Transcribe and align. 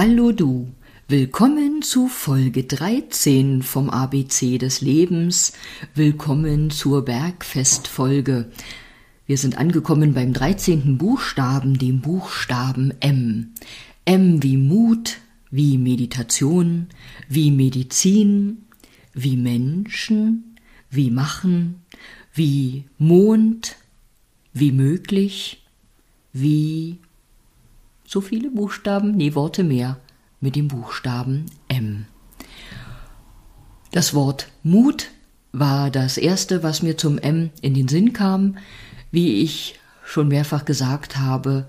Hallo 0.00 0.30
du, 0.30 0.68
willkommen 1.08 1.82
zu 1.82 2.06
Folge 2.06 2.62
13 2.62 3.62
vom 3.64 3.90
ABC 3.90 4.56
des 4.56 4.80
Lebens, 4.80 5.54
willkommen 5.96 6.70
zur 6.70 7.04
Bergfestfolge. 7.04 8.48
Wir 9.26 9.36
sind 9.36 9.58
angekommen 9.58 10.14
beim 10.14 10.32
13. 10.32 10.98
Buchstaben, 10.98 11.78
dem 11.78 12.00
Buchstaben 12.00 12.92
M. 13.00 13.54
M 14.04 14.40
wie 14.40 14.56
Mut, 14.56 15.18
wie 15.50 15.78
Meditation, 15.78 16.86
wie 17.28 17.50
Medizin, 17.50 18.66
wie 19.14 19.36
Menschen, 19.36 20.60
wie 20.90 21.10
Machen, 21.10 21.82
wie 22.32 22.84
Mond, 22.98 23.74
wie 24.52 24.70
möglich, 24.70 25.66
wie 26.32 26.98
so 28.08 28.22
viele 28.22 28.50
Buchstaben, 28.50 29.12
nee, 29.12 29.34
Worte 29.34 29.62
mehr 29.62 29.98
mit 30.40 30.56
dem 30.56 30.68
Buchstaben 30.68 31.44
M. 31.68 32.06
Das 33.92 34.14
Wort 34.14 34.48
Mut 34.62 35.08
war 35.52 35.90
das 35.90 36.16
erste, 36.16 36.62
was 36.62 36.82
mir 36.82 36.96
zum 36.96 37.18
M 37.18 37.50
in 37.60 37.74
den 37.74 37.86
Sinn 37.86 38.14
kam, 38.14 38.56
wie 39.10 39.42
ich 39.42 39.78
schon 40.06 40.28
mehrfach 40.28 40.64
gesagt 40.64 41.18
habe, 41.18 41.68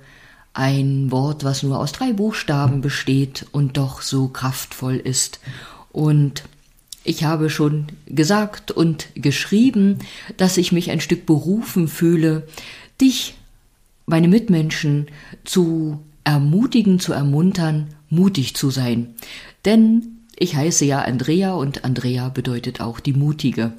ein 0.53 1.11
Wort, 1.11 1.43
was 1.43 1.61
nur 1.61 1.77
aus 1.77 1.91
drei 1.91 2.13
Buchstaben 2.13 2.79
besteht 2.79 3.45
und 3.51 3.75
doch 3.75 4.01
so 4.01 4.29
kraftvoll 4.29 4.95
ist. 4.95 5.41
Und 5.91 6.43
ich 7.03 7.25
habe 7.25 7.49
schon 7.49 7.87
gesagt 8.05 8.71
und 8.71 9.07
geschrieben, 9.13 9.99
dass 10.37 10.55
ich 10.55 10.71
mich 10.71 10.89
ein 10.89 11.01
Stück 11.01 11.25
berufen 11.25 11.89
fühle, 11.89 12.47
dich, 13.01 13.35
meine 14.05 14.29
Mitmenschen, 14.29 15.07
zu 15.43 15.99
ermutigen, 16.29 16.99
zu 16.99 17.11
ermuntern, 17.11 17.87
mutig 18.07 18.55
zu 18.55 18.69
sein. 18.69 19.15
Denn 19.65 20.19
ich 20.37 20.55
heiße 20.55 20.85
ja 20.85 21.01
Andrea 21.01 21.53
und 21.53 21.83
Andrea 21.83 22.29
bedeutet 22.29 22.81
auch 22.81 22.99
die 22.99 23.13
Mutige. 23.13 23.73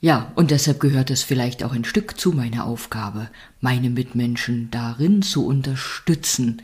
Ja, 0.00 0.32
und 0.34 0.50
deshalb 0.50 0.80
gehört 0.80 1.10
es 1.10 1.22
vielleicht 1.22 1.62
auch 1.62 1.72
ein 1.72 1.84
Stück 1.84 2.18
zu 2.18 2.32
meiner 2.32 2.66
Aufgabe, 2.66 3.28
meine 3.60 3.88
Mitmenschen 3.88 4.68
darin 4.72 5.22
zu 5.22 5.46
unterstützen, 5.46 6.60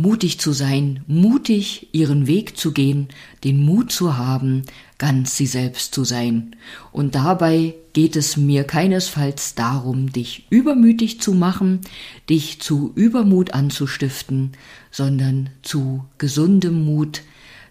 mutig 0.00 0.40
zu 0.40 0.52
sein, 0.52 1.04
mutig 1.06 1.88
ihren 1.92 2.26
Weg 2.26 2.56
zu 2.56 2.72
gehen, 2.72 3.08
den 3.44 3.64
Mut 3.64 3.92
zu 3.92 4.16
haben, 4.16 4.62
ganz 4.98 5.36
sie 5.36 5.46
selbst 5.46 5.94
zu 5.94 6.04
sein. 6.04 6.56
Und 6.92 7.14
dabei 7.14 7.74
geht 7.92 8.16
es 8.16 8.36
mir 8.36 8.64
keinesfalls 8.64 9.54
darum, 9.54 10.12
dich 10.12 10.46
übermütig 10.50 11.20
zu 11.20 11.32
machen, 11.32 11.80
dich 12.28 12.60
zu 12.60 12.92
Übermut 12.94 13.52
anzustiften, 13.52 14.52
sondern 14.90 15.50
zu 15.62 16.04
gesundem 16.18 16.84
Mut, 16.84 17.22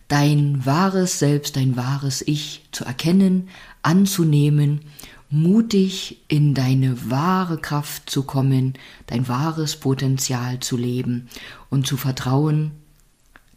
dein 0.07 0.65
wahres 0.65 1.19
Selbst, 1.19 1.55
dein 1.55 1.77
wahres 1.77 2.21
Ich 2.25 2.63
zu 2.71 2.83
erkennen, 2.83 3.47
anzunehmen 3.83 4.81
mutig 5.29 6.21
in 6.27 6.53
deine 6.53 7.09
wahre 7.09 7.57
Kraft 7.57 8.09
zu 8.09 8.23
kommen, 8.23 8.73
dein 9.07 9.27
wahres 9.27 9.75
Potenzial 9.75 10.59
zu 10.59 10.75
leben 10.75 11.29
und 11.69 11.85
zu 11.85 11.97
vertrauen, 11.97 12.71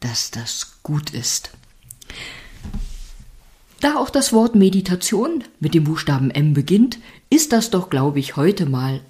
dass 0.00 0.30
das 0.30 0.78
gut 0.82 1.10
ist. 1.10 1.52
Da 3.80 3.96
auch 3.96 4.10
das 4.10 4.32
Wort 4.32 4.54
Meditation 4.54 5.42
mit 5.58 5.74
dem 5.74 5.84
Buchstaben 5.84 6.30
M 6.30 6.54
beginnt, 6.54 6.98
ist 7.30 7.52
das 7.52 7.70
doch, 7.70 7.90
glaube 7.90 8.20
ich, 8.20 8.36
heute 8.36 8.66
mal 8.66 9.00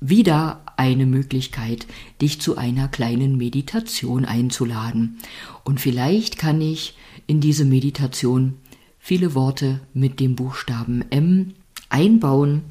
wieder 0.00 0.62
eine 0.76 1.06
Möglichkeit, 1.06 1.86
dich 2.20 2.40
zu 2.40 2.56
einer 2.56 2.88
kleinen 2.88 3.36
Meditation 3.36 4.24
einzuladen. 4.24 5.18
Und 5.64 5.80
vielleicht 5.80 6.38
kann 6.38 6.60
ich 6.60 6.96
in 7.26 7.40
diese 7.40 7.64
Meditation 7.64 8.56
viele 8.98 9.34
Worte 9.34 9.80
mit 9.94 10.20
dem 10.20 10.36
Buchstaben 10.36 11.04
M 11.10 11.54
einbauen, 11.90 12.62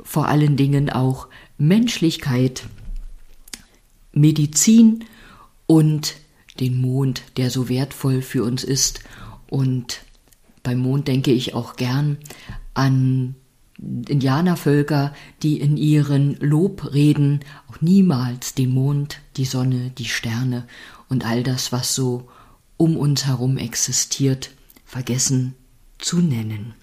vor 0.00 0.28
allen 0.28 0.56
Dingen 0.56 0.90
auch 0.90 1.28
Menschlichkeit, 1.58 2.64
Medizin 4.12 5.04
und 5.66 6.16
den 6.60 6.80
Mond, 6.80 7.22
der 7.36 7.50
so 7.50 7.68
wertvoll 7.68 8.22
für 8.22 8.44
uns 8.44 8.64
ist. 8.64 9.00
Und 9.48 10.02
beim 10.62 10.78
Mond 10.78 11.08
denke 11.08 11.32
ich 11.32 11.54
auch 11.54 11.76
gern 11.76 12.18
an 12.74 13.34
Indianervölker, 13.78 15.14
die 15.42 15.60
in 15.60 15.76
ihren 15.76 16.36
Lobreden 16.36 17.40
auch 17.68 17.80
niemals 17.80 18.54
den 18.54 18.70
Mond, 18.70 19.20
die 19.36 19.44
Sonne, 19.44 19.90
die 19.90 20.06
Sterne 20.06 20.66
und 21.08 21.26
all 21.26 21.42
das, 21.42 21.72
was 21.72 21.94
so 21.94 22.28
um 22.78 22.96
uns 22.96 23.26
herum 23.26 23.58
existiert, 23.58 24.50
vergessen 24.84 25.54
zu 25.98 26.18
nennen. 26.18 26.74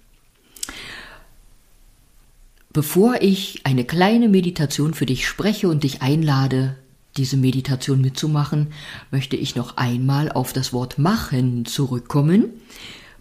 Bevor 2.72 3.22
ich 3.22 3.62
eine 3.66 3.86
kleine 3.86 4.30
Meditation 4.30 4.96
für 4.96 5.06
dich 5.06 5.28
spreche 5.28 5.70
und 5.70 5.84
dich 5.84 6.02
einlade, 6.02 6.76
diese 7.18 7.38
Meditation 7.38 8.02
mitzumachen, 8.02 8.68
möchte 9.12 9.36
ich 9.36 9.56
noch 9.56 9.78
einmal 9.78 10.32
auf 10.32 10.54
das 10.54 10.74
Wort 10.74 10.98
machen 10.98 11.66
zurückkommen. 11.66 12.46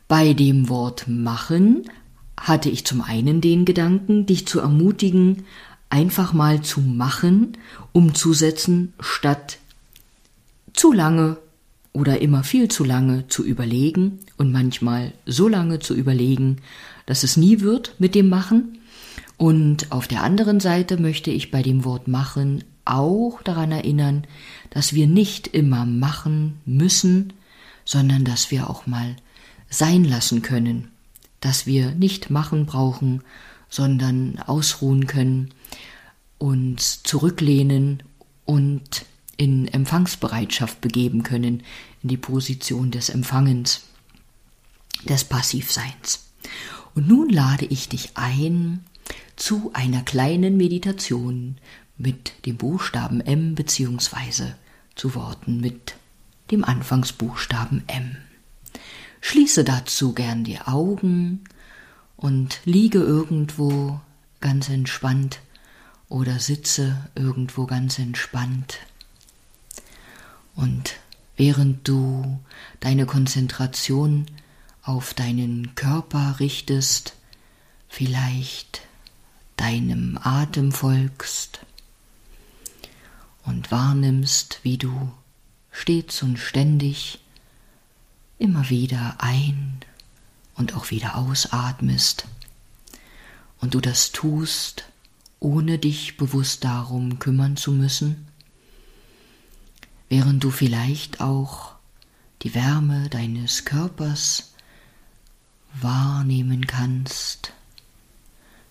Bei 0.09 0.33
dem 0.33 0.71
Wort 0.71 1.05
machen 1.07 1.85
hatte 2.41 2.71
ich 2.71 2.87
zum 2.87 3.03
einen 3.03 3.43
den 3.43 3.67
Gedanken, 3.67 4.25
dich 4.25 4.47
zu 4.47 4.61
ermutigen, 4.61 5.45
einfach 5.91 6.33
mal 6.33 6.63
zu 6.63 6.81
machen, 6.81 7.59
umzusetzen, 7.93 8.95
statt 9.01 9.59
zu 10.73 10.93
lange 10.93 11.37
oder 11.93 12.21
immer 12.21 12.43
viel 12.43 12.69
zu 12.69 12.85
lange 12.85 13.29
zu 13.29 13.45
überlegen 13.45 14.21
und 14.39 14.51
manchmal 14.51 15.13
so 15.27 15.49
lange 15.49 15.79
zu 15.79 15.95
überlegen, 15.95 16.59
dass 17.07 17.23
es 17.23 17.37
nie 17.37 17.61
wird 17.61 17.95
mit 17.99 18.15
dem 18.15 18.29
Machen. 18.29 18.79
Und 19.37 19.93
auf 19.93 20.09
der 20.09 20.23
anderen 20.23 20.61
Seite 20.61 20.97
möchte 20.97 21.31
ich 21.31 21.51
bei 21.51 21.63
dem 21.63 21.85
Wort 21.85 22.09
machen 22.09 22.65
auch 22.85 23.43
daran 23.43 23.73
erinnern, 23.73 24.25
dass 24.71 24.93
wir 24.93 25.07
nicht 25.07 25.49
immer 25.49 25.85
machen 25.85 26.61
müssen, 26.65 27.33
sondern 27.85 28.25
dass 28.25 28.51
wir 28.51 28.69
auch 28.71 28.87
mal 28.87 29.17
sein 29.69 30.05
lassen 30.05 30.43
können, 30.43 30.89
dass 31.41 31.67
wir 31.67 31.93
nicht 31.93 32.31
machen 32.31 32.67
brauchen, 32.67 33.23
sondern 33.69 34.39
ausruhen 34.39 35.07
können, 35.07 35.51
uns 36.39 37.03
zurücklehnen 37.03 38.03
und 38.45 39.07
in 39.37 39.69
Empfangsbereitschaft 39.69 40.81
begeben 40.81 41.23
können, 41.23 41.63
in 42.03 42.09
die 42.09 42.17
Position 42.17 42.91
des 42.91 43.09
Empfangens, 43.09 43.83
des 45.09 45.25
Passivseins. 45.25 46.27
Und 46.95 47.09
nun 47.09 47.29
lade 47.29 47.65
ich 47.65 47.89
dich 47.89 48.11
ein, 48.15 48.85
zu 49.37 49.71
einer 49.75 50.03
kleinen 50.03 50.57
Meditation 50.57 51.57
mit 51.97 52.47
dem 52.47 52.57
Buchstaben 52.57 53.21
M 53.21 53.55
beziehungsweise 53.55 54.57
zu 54.95 55.15
Worten 55.15 55.61
mit 55.61 55.95
dem 56.51 56.65
Anfangsbuchstaben 56.65 57.83
M. 57.87 58.17
Schließe 59.21 59.65
dazu 59.65 60.13
gern 60.13 60.45
die 60.45 60.61
Augen 60.61 61.45
und 62.17 62.61
liege 62.65 62.99
irgendwo 62.99 64.01
ganz 64.41 64.69
entspannt 64.69 65.41
oder 66.09 66.39
sitze 66.39 67.09
irgendwo 67.15 67.67
ganz 67.67 67.99
entspannt. 67.99 68.79
Und 70.55 70.95
während 71.37 71.87
du 71.89 72.41
deine 72.81 73.07
Konzentration 73.07 74.27
auf 74.83 75.15
deinen 75.15 75.75
Körper 75.75 76.37
richtest, 76.41 77.15
vielleicht 77.89 78.83
deinem 79.57 80.19
Atem 80.23 80.73
folgst 80.73 81.61
und 83.45 83.71
wahrnimmst, 83.71 84.61
wie 84.63 84.79
du 84.79 85.13
stets 85.71 86.23
und 86.23 86.39
ständig 86.39 87.21
immer 88.39 88.69
wieder 88.71 89.17
ein 89.19 89.81
und 90.55 90.75
auch 90.75 90.91
wieder 90.91 91.17
ausatmest 91.17 92.27
und 93.61 93.75
du 93.75 93.81
das 93.81 94.11
tust, 94.11 94.85
ohne 95.39 95.79
dich 95.79 96.17
bewusst 96.17 96.65
darum 96.65 97.19
kümmern 97.19 97.57
zu 97.57 97.73
müssen, 97.73 98.27
während 100.13 100.45
du 100.45 100.51
vielleicht 100.51 101.23
auch 101.23 101.73
die 102.43 102.55
Wärme 102.55 103.09
deines 103.09 103.65
Körpers 103.65 104.53
wahrnehmen 105.81 106.67
kannst. 106.67 107.55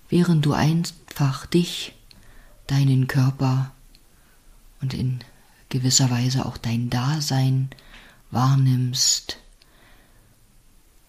Während 0.07 0.45
du 0.45 0.53
einfach 0.53 1.47
dich, 1.47 1.95
deinen 2.67 3.07
Körper 3.07 3.71
und 4.81 4.93
in 4.93 5.21
gewisser 5.69 6.11
Weise 6.11 6.45
auch 6.45 6.57
dein 6.57 6.91
Dasein 6.91 7.71
wahrnimmst, 8.29 9.39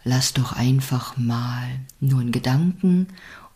lass 0.02 0.32
doch 0.32 0.55
einfach 0.55 1.19
mal 1.19 1.69
nur 2.00 2.23
in 2.23 2.32
Gedanken 2.32 3.08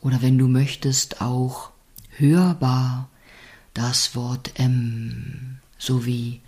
oder 0.02 0.20
wenn 0.20 0.37
du 0.37 0.46
möchtest 0.46 1.23
auch 1.23 1.70
hörbar 2.11 3.08
das 3.73 4.14
Wort 4.14 4.61
M 4.61 5.61
sowie 5.78 6.43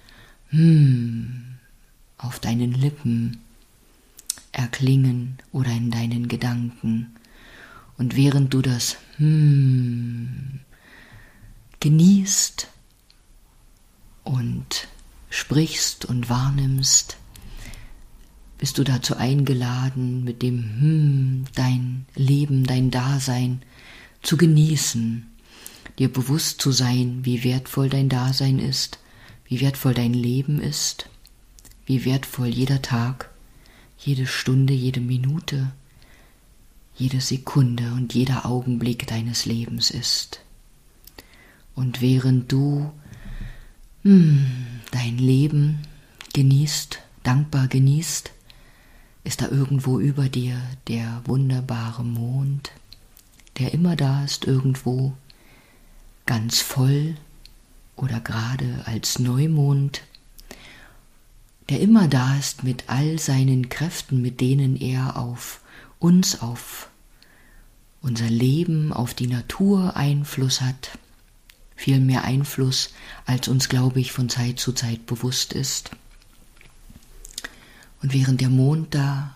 hm. 0.50 1.44
Auf 2.16 2.40
deinen 2.40 2.72
Lippen 2.72 3.38
erklingen 4.52 5.38
oder 5.52 5.70
in 5.70 5.90
deinen 5.90 6.28
Gedanken. 6.28 7.14
Und 7.96 8.16
während 8.16 8.52
du 8.54 8.62
das 8.62 8.96
hm 9.18 10.60
genießt 11.80 12.68
und 14.24 14.88
sprichst 15.30 16.04
und 16.04 16.28
wahrnimmst, 16.28 17.16
bist 18.58 18.78
du 18.78 18.84
dazu 18.84 19.16
eingeladen, 19.16 20.24
mit 20.24 20.42
dem 20.42 20.80
Hm 20.80 21.44
dein 21.54 22.06
Leben, 22.16 22.64
dein 22.64 22.90
Dasein 22.90 23.62
zu 24.22 24.36
genießen, 24.36 25.26
dir 25.98 26.12
bewusst 26.12 26.60
zu 26.60 26.72
sein, 26.72 27.20
wie 27.24 27.44
wertvoll 27.44 27.88
dein 27.88 28.08
Dasein 28.08 28.58
ist, 28.58 28.98
wie 29.48 29.60
wertvoll 29.60 29.94
dein 29.94 30.12
Leben 30.12 30.60
ist, 30.60 31.08
wie 31.86 32.04
wertvoll 32.04 32.48
jeder 32.48 32.82
Tag, 32.82 33.30
jede 33.98 34.26
Stunde, 34.26 34.74
jede 34.74 35.00
Minute, 35.00 35.72
jede 36.94 37.20
Sekunde 37.20 37.92
und 37.92 38.14
jeder 38.14 38.44
Augenblick 38.44 39.06
deines 39.06 39.46
Lebens 39.46 39.90
ist. 39.90 40.40
Und 41.74 42.02
während 42.02 42.52
du 42.52 42.92
hm, 44.02 44.46
dein 44.90 45.16
Leben 45.16 45.78
genießt, 46.34 46.98
dankbar 47.22 47.68
genießt, 47.68 48.32
ist 49.24 49.40
da 49.40 49.48
irgendwo 49.48 49.98
über 49.98 50.28
dir 50.28 50.60
der 50.88 51.22
wunderbare 51.24 52.04
Mond, 52.04 52.72
der 53.58 53.72
immer 53.72 53.96
da 53.96 54.24
ist 54.24 54.46
irgendwo, 54.46 55.14
ganz 56.26 56.60
voll 56.60 57.16
oder 57.98 58.20
gerade 58.20 58.82
als 58.86 59.18
Neumond, 59.18 60.02
der 61.68 61.80
immer 61.80 62.08
da 62.08 62.36
ist 62.36 62.64
mit 62.64 62.84
all 62.86 63.18
seinen 63.18 63.68
Kräften, 63.68 64.22
mit 64.22 64.40
denen 64.40 64.76
er 64.76 65.16
auf 65.16 65.60
uns, 65.98 66.40
auf 66.40 66.88
unser 68.00 68.30
Leben, 68.30 68.92
auf 68.92 69.14
die 69.14 69.26
Natur 69.26 69.96
Einfluss 69.96 70.60
hat, 70.60 70.98
viel 71.76 72.00
mehr 72.00 72.24
Einfluss, 72.24 72.90
als 73.26 73.48
uns, 73.48 73.68
glaube 73.68 74.00
ich, 74.00 74.12
von 74.12 74.28
Zeit 74.28 74.58
zu 74.58 74.72
Zeit 74.72 75.06
bewusst 75.06 75.52
ist. 75.52 75.90
Und 78.00 78.12
während 78.14 78.40
der 78.40 78.50
Mond 78.50 78.94
da 78.94 79.34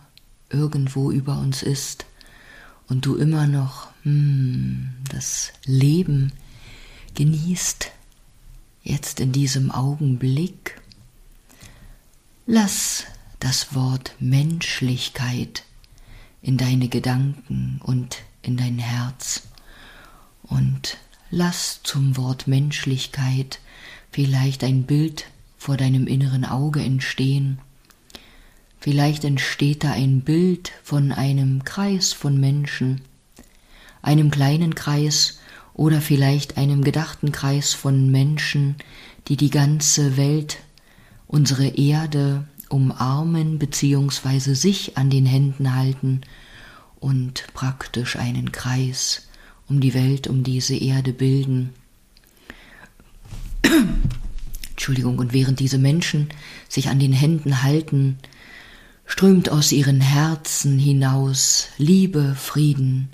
irgendwo 0.49 1.11
über 1.11 1.39
uns 1.39 1.63
ist 1.63 2.07
und 2.89 3.05
du 3.07 3.17
immer 3.17 3.47
noch 3.47 3.89
hm, 4.05 4.95
das 5.11 5.53
Leben 5.65 6.33
genießt, 7.15 7.91
jetzt 8.83 9.21
in 9.21 9.33
diesem 9.33 9.71
Augenblick, 9.71 10.81
lass 12.47 13.05
das 13.41 13.75
Wort 13.75 14.15
Menschlichkeit 14.19 15.65
in 16.41 16.57
deine 16.57 16.89
Gedanken 16.89 17.81
und 17.83 18.19
in 18.43 18.57
dein 18.57 18.79
Herz. 18.79 19.43
Und 20.43 20.99
lass 21.31 21.81
zum 21.83 22.17
Wort 22.17 22.47
Menschlichkeit 22.47 23.61
vielleicht 24.11 24.65
ein 24.65 24.85
Bild 24.85 25.27
vor 25.57 25.77
deinem 25.77 26.07
inneren 26.07 26.45
Auge 26.45 26.83
entstehen, 26.83 27.59
Vielleicht 28.83 29.23
entsteht 29.23 29.85
da 29.85 29.93
ein 29.93 30.23
Bild 30.23 30.73
von 30.83 31.13
einem 31.13 31.63
Kreis 31.63 32.13
von 32.13 32.41
Menschen, 32.41 33.01
einem 34.03 34.33
kleinen 34.33 34.75
Kreis 34.75 35.39
oder 35.75 36.01
vielleicht 36.01 36.57
einem 36.57 36.85
gedachten 36.85 37.33
Kreis 37.33 37.73
von 37.75 38.11
Menschen, 38.11 38.77
die 39.29 39.37
die 39.37 39.51
ganze 39.51 40.17
Welt, 40.17 40.59
unsere 41.27 41.67
Erde 41.67 42.47
umarmen 42.69 43.59
bzw. 43.59 44.55
sich 44.55 44.97
an 44.97 45.11
den 45.11 45.27
Händen 45.27 45.75
halten 45.75 46.23
und 47.01 47.47
praktisch 47.55 48.17
einen 48.17 48.53
Kreis 48.53 49.29
um 49.69 49.81
die 49.81 49.95
Welt, 49.95 50.27
um 50.27 50.43
diese 50.43 50.75
Erde 50.75 51.13
bilden. 51.13 51.71
Entschuldigung, 54.71 55.19
und 55.19 55.33
während 55.33 55.61
diese 55.61 55.79
Menschen 55.79 56.29
sich 56.69 56.89
an 56.89 56.99
den 56.99 57.13
Händen 57.13 57.63
halten, 57.63 58.19
strömt 59.07 59.51
aus 59.51 59.73
ihren 59.73 60.01
Herzen 60.01 60.79
hinaus 60.79 61.69
Liebe, 61.79 62.35
Frieden, 62.35 63.11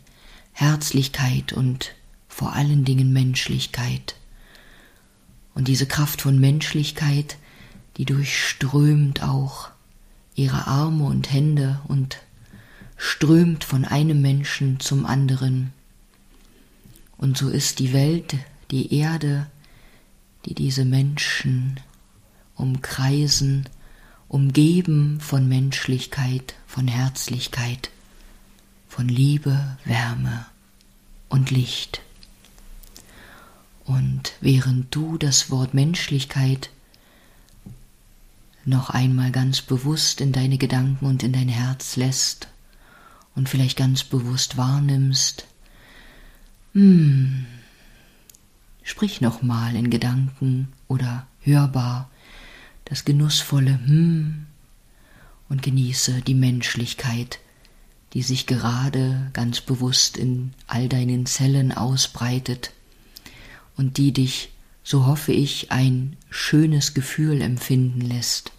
Herzlichkeit 0.52 1.52
und 1.52 1.94
vor 2.38 2.52
allen 2.52 2.84
Dingen 2.84 3.12
Menschlichkeit. 3.12 4.14
Und 5.56 5.66
diese 5.66 5.86
Kraft 5.86 6.22
von 6.22 6.38
Menschlichkeit, 6.38 7.36
die 7.96 8.04
durchströmt 8.04 9.24
auch 9.24 9.70
ihre 10.36 10.68
Arme 10.68 11.02
und 11.06 11.32
Hände 11.32 11.80
und 11.88 12.18
strömt 12.96 13.64
von 13.64 13.84
einem 13.84 14.22
Menschen 14.22 14.78
zum 14.78 15.04
anderen. 15.04 15.72
Und 17.16 17.36
so 17.36 17.48
ist 17.48 17.80
die 17.80 17.92
Welt, 17.92 18.36
die 18.70 18.94
Erde, 18.94 19.48
die 20.44 20.54
diese 20.54 20.84
Menschen 20.84 21.80
umkreisen, 22.54 23.68
umgeben 24.28 25.18
von 25.20 25.48
Menschlichkeit, 25.48 26.54
von 26.68 26.86
Herzlichkeit, 26.86 27.90
von 28.86 29.08
Liebe, 29.08 29.76
Wärme 29.84 30.46
und 31.28 31.50
Licht. 31.50 32.02
Und 33.88 34.34
während 34.42 34.94
du 34.94 35.16
das 35.16 35.50
Wort 35.50 35.72
Menschlichkeit 35.72 36.68
noch 38.66 38.90
einmal 38.90 39.32
ganz 39.32 39.62
bewusst 39.62 40.20
in 40.20 40.30
deine 40.30 40.58
Gedanken 40.58 41.06
und 41.06 41.22
in 41.22 41.32
dein 41.32 41.48
Herz 41.48 41.96
lässt 41.96 42.48
und 43.34 43.48
vielleicht 43.48 43.78
ganz 43.78 44.04
bewusst 44.04 44.58
wahrnimmst, 44.58 45.46
hm, 46.74 47.46
sprich 48.82 49.22
nochmal 49.22 49.74
in 49.74 49.88
Gedanken 49.88 50.68
oder 50.86 51.26
hörbar 51.40 52.10
das 52.84 53.06
genussvolle 53.06 53.80
Hm 53.86 54.48
und 55.48 55.62
genieße 55.62 56.20
die 56.20 56.34
Menschlichkeit, 56.34 57.38
die 58.12 58.20
sich 58.20 58.46
gerade 58.46 59.30
ganz 59.32 59.62
bewusst 59.62 60.18
in 60.18 60.52
all 60.66 60.90
deinen 60.90 61.24
Zellen 61.24 61.72
ausbreitet 61.72 62.72
und 63.78 63.96
die 63.96 64.12
dich, 64.12 64.50
so 64.82 65.06
hoffe 65.06 65.32
ich, 65.32 65.72
ein 65.72 66.16
schönes 66.28 66.92
Gefühl 66.92 67.40
empfinden 67.40 68.02
lässt. 68.02 68.52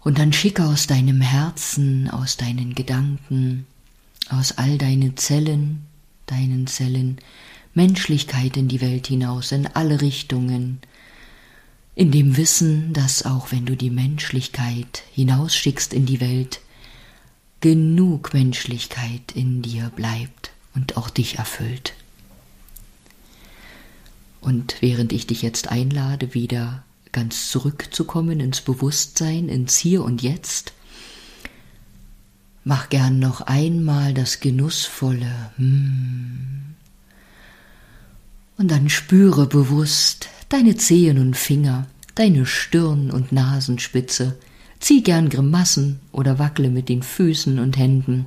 Und 0.00 0.18
dann 0.18 0.32
schicke 0.32 0.64
aus 0.64 0.86
deinem 0.86 1.20
Herzen, 1.20 2.10
aus 2.10 2.36
deinen 2.36 2.74
Gedanken, 2.74 3.66
aus 4.28 4.52
all 4.52 4.78
deinen 4.78 5.16
Zellen, 5.16 5.86
deinen 6.26 6.66
Zellen, 6.66 7.18
Menschlichkeit 7.74 8.56
in 8.56 8.68
die 8.68 8.80
Welt 8.80 9.06
hinaus, 9.08 9.52
in 9.52 9.66
alle 9.66 10.00
Richtungen, 10.00 10.80
in 11.94 12.10
dem 12.10 12.36
Wissen, 12.36 12.92
dass 12.92 13.24
auch 13.24 13.52
wenn 13.52 13.66
du 13.66 13.76
die 13.76 13.90
Menschlichkeit 13.90 15.02
hinausschickst 15.12 15.92
in 15.92 16.06
die 16.06 16.20
Welt, 16.20 16.60
genug 17.60 18.32
Menschlichkeit 18.32 19.32
in 19.34 19.62
dir 19.62 19.90
bleibt 19.94 20.52
und 20.74 20.96
auch 20.96 21.10
dich 21.10 21.38
erfüllt. 21.38 21.94
Und 24.46 24.76
während 24.78 25.12
ich 25.12 25.26
dich 25.26 25.42
jetzt 25.42 25.72
einlade, 25.72 26.32
wieder 26.32 26.84
ganz 27.10 27.50
zurückzukommen 27.50 28.38
ins 28.38 28.60
Bewusstsein, 28.60 29.48
ins 29.48 29.76
Hier 29.76 30.04
und 30.04 30.22
Jetzt, 30.22 30.72
mach 32.62 32.88
gern 32.88 33.18
noch 33.18 33.40
einmal 33.40 34.14
das 34.14 34.38
genussvolle 34.38 35.50
hmm. 35.56 36.76
und 38.56 38.70
dann 38.70 38.88
spüre 38.88 39.48
bewusst, 39.48 40.28
deine 40.48 40.76
Zehen 40.76 41.18
und 41.18 41.36
Finger, 41.36 41.88
deine 42.14 42.46
Stirn 42.46 43.10
und 43.10 43.32
Nasenspitze, 43.32 44.38
zieh 44.78 45.02
gern 45.02 45.28
Grimassen 45.28 45.98
oder 46.12 46.38
wackle 46.38 46.70
mit 46.70 46.88
den 46.88 47.02
Füßen 47.02 47.58
und 47.58 47.76
Händen, 47.76 48.26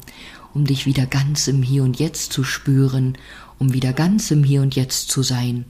um 0.53 0.65
dich 0.65 0.85
wieder 0.85 1.05
ganz 1.05 1.47
im 1.47 1.63
Hier 1.63 1.83
und 1.83 1.97
Jetzt 1.97 2.33
zu 2.33 2.43
spüren, 2.43 3.17
um 3.57 3.71
wieder 3.71 3.93
ganz 3.93 4.31
im 4.31 4.43
Hier 4.43 4.61
und 4.61 4.75
Jetzt 4.75 5.11
zu 5.11 5.23
sein. 5.23 5.63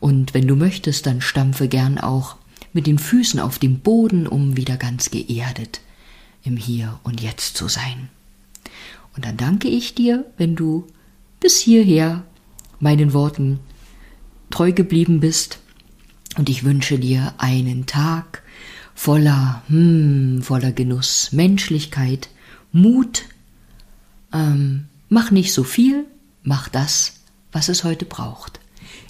Und 0.00 0.34
wenn 0.34 0.46
du 0.46 0.56
möchtest, 0.56 1.06
dann 1.06 1.20
stampfe 1.20 1.68
gern 1.68 1.98
auch 1.98 2.36
mit 2.72 2.86
den 2.86 2.98
Füßen 2.98 3.40
auf 3.40 3.58
dem 3.58 3.80
Boden, 3.80 4.26
um 4.26 4.56
wieder 4.56 4.76
ganz 4.76 5.10
geerdet 5.10 5.80
im 6.44 6.56
Hier 6.56 7.00
und 7.02 7.20
Jetzt 7.20 7.56
zu 7.56 7.68
sein. 7.68 8.08
Und 9.16 9.24
dann 9.24 9.36
danke 9.36 9.68
ich 9.68 9.94
dir, 9.94 10.26
wenn 10.36 10.56
du 10.56 10.86
bis 11.40 11.58
hierher 11.58 12.24
meinen 12.78 13.12
Worten 13.12 13.60
treu 14.50 14.72
geblieben 14.72 15.20
bist 15.20 15.58
und 16.36 16.48
ich 16.48 16.64
wünsche 16.64 16.98
dir 16.98 17.34
einen 17.38 17.86
Tag 17.86 18.42
voller, 18.94 19.62
hm, 19.68 20.42
voller 20.42 20.72
Genuss, 20.72 21.32
Menschlichkeit, 21.32 22.28
Mut. 22.72 23.24
Ähm, 24.32 24.86
mach 25.08 25.30
nicht 25.30 25.52
so 25.52 25.64
viel, 25.64 26.04
mach 26.42 26.68
das, 26.68 27.20
was 27.52 27.68
es 27.68 27.84
heute 27.84 28.04
braucht. 28.04 28.60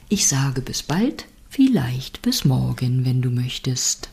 Ich 0.08 0.28
sage 0.28 0.60
bis 0.60 0.84
bald, 0.84 1.26
vielleicht 1.48 2.22
bis 2.22 2.44
morgen, 2.44 3.04
wenn 3.04 3.22
du 3.22 3.30
möchtest. 3.30 4.08